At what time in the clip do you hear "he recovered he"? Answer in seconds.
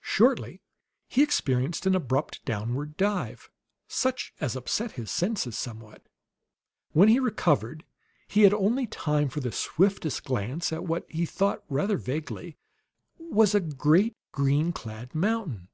7.10-8.40